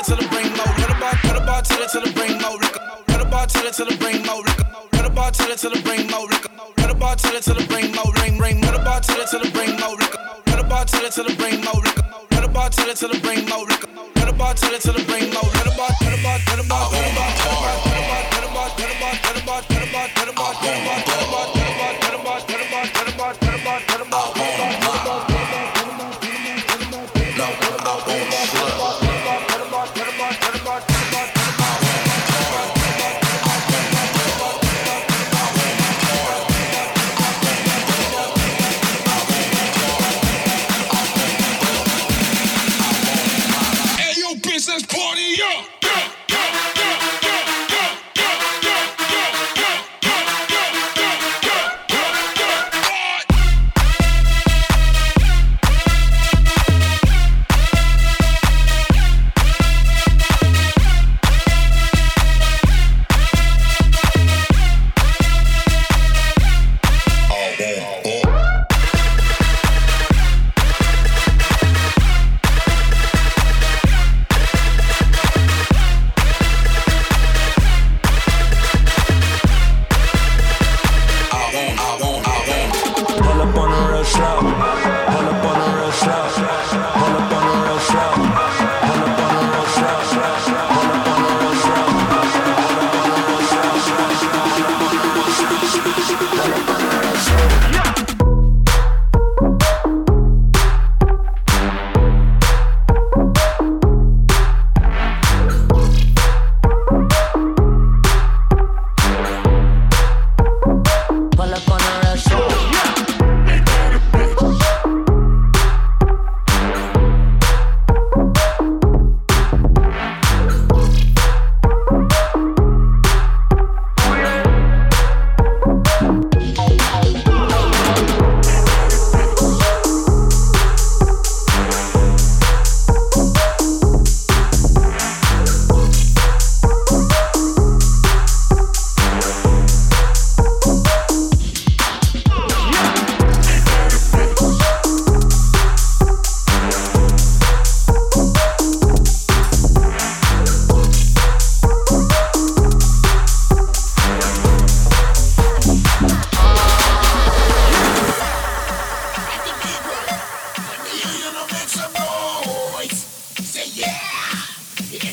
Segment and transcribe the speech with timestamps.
[0.00, 0.74] it till the brain mode.
[0.80, 2.62] Put a bar, put a bar, tell it to the brain mode.
[3.06, 4.46] Put a bar, tell it to the brain mode.
[4.92, 6.30] Put a bar, tell it to the brain mode.
[6.76, 8.18] Put a bar, tell it to the brain mode.
[8.20, 8.60] Ring, ring.
[8.62, 10.00] put a bar, tell it to the brain mode.
[10.46, 11.86] Put a bar, tell it to the brain mode.
[12.30, 13.68] Put a bar, tell it to the brain mode.
[14.14, 15.04] Put a bar, tell it to the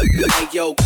[0.00, 0.76] Hey yo.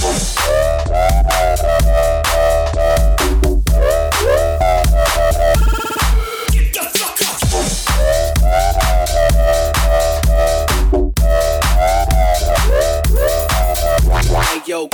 [14.64, 14.88] Yo.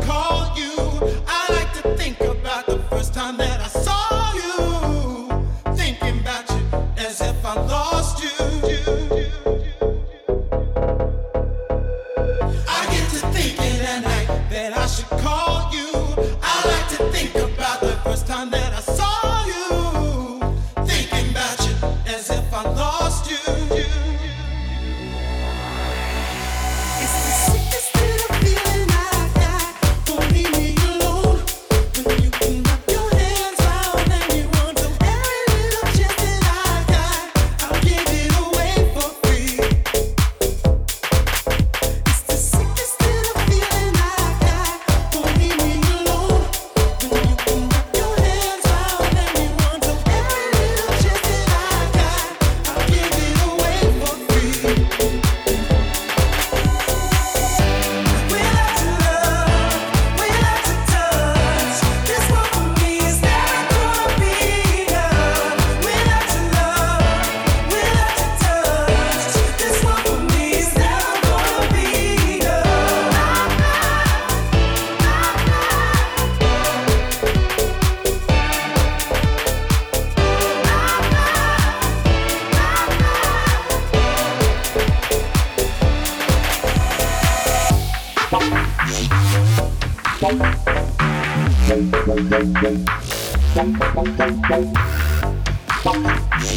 [0.00, 0.37] Call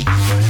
[0.04, 0.42] Go!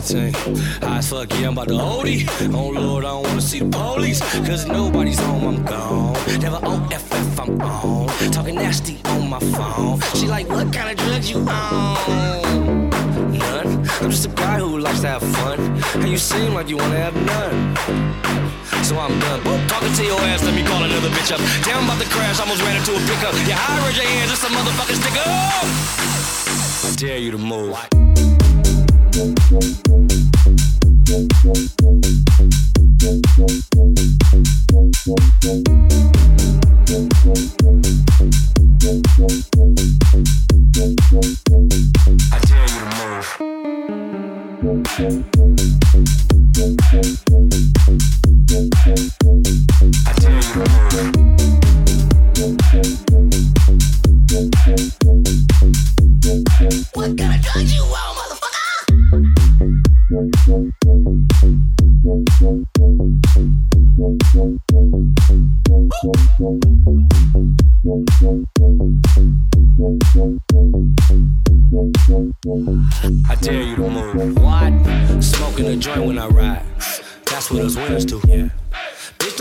[0.00, 0.32] 19.
[0.80, 2.54] High as fuck, yeah, I'm about to OD.
[2.54, 4.20] Oh Lord, I don't wanna see the police.
[4.46, 6.14] Cause nobody's home, I'm gone.
[6.40, 8.08] Never OFF, I'm on.
[8.30, 10.00] Talking nasty on my phone.
[10.14, 12.90] She like, what kind of drugs you on?
[13.30, 13.86] None.
[14.00, 15.60] I'm just a guy who likes to have fun.
[16.00, 17.76] And you seem like you wanna have none
[18.82, 19.40] so I'm done.
[19.44, 21.40] But talking to your ass, let me call another bitch up.
[21.64, 23.34] Damn about the crash, almost ran into a pickup.
[23.46, 25.28] Yeah, I raise your hands, it's a motherfucking sticker.
[26.88, 27.76] I dare you to move.
[29.20, 29.80] Thank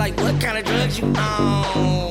[0.00, 2.08] like, what kind of drugs you on?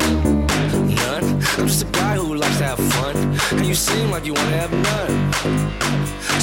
[0.93, 1.25] None.
[1.57, 3.15] I'm just a guy who likes to have fun.
[3.57, 5.15] And you seem like you wanna have none.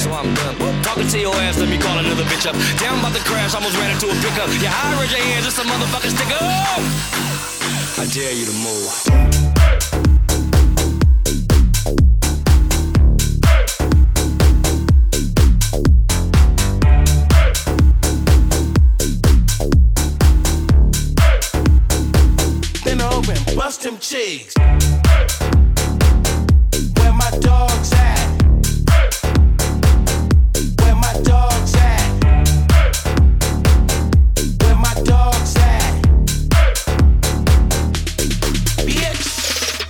[0.03, 0.59] So I'm done.
[0.59, 2.55] Well, talking to your ass, let me call another bitch up.
[2.79, 4.49] Damn, about to crash, almost ran into a pickup.
[4.61, 6.83] Yeah, I raise your hands, just a motherfucking stick up.
[7.97, 9.46] I dare you to move.
[23.67, 24.53] Bust them cheeks.
[26.95, 28.27] Where my dogs at?
[30.79, 32.01] Where my dogs at?
[34.61, 35.93] Where my dogs at?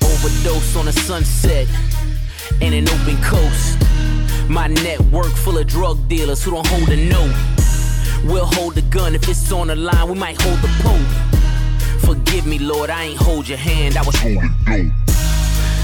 [0.01, 1.67] Overdose on a sunset
[2.61, 3.77] and an open coast.
[4.49, 7.35] My network full of drug dealers who don't hold a note.
[8.25, 11.26] We'll hold the gun if it's on the line, we might hold the pope.
[12.07, 15.09] Forgive me, Lord, I ain't hold your hand, I was holding dope.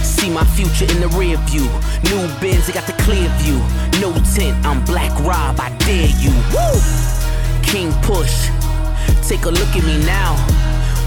[0.02, 1.68] See my future in the rear view.
[2.08, 3.60] New Benz, I got the clear view.
[4.00, 6.32] No tent, I'm Black Rob, I dare you.
[6.56, 6.80] Woo!
[7.62, 8.48] King Push,
[9.28, 10.38] take a look at me now.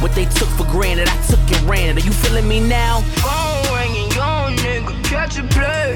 [0.02, 1.96] What they took for granted, I took and ran.
[1.96, 3.00] Are you feeling me now?
[3.24, 5.94] Phone ringing, young nigga, catch a play.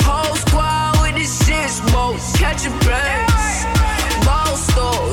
[0.00, 3.26] Whole squad with the six boats, catch a play.
[4.24, 5.12] Ball store